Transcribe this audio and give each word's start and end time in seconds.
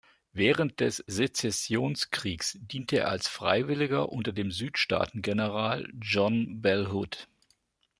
Während 0.33 0.79
des 0.79 1.03
Sezessionskriegs 1.05 2.57
diente 2.59 2.97
er 2.97 3.09
als 3.09 3.27
Freiwilliger 3.27 4.09
unter 4.11 4.31
dem 4.31 4.49
Südstaaten-General 4.49 5.91
John 6.01 6.59
Bell 6.59 6.87
Hood. 6.87 7.27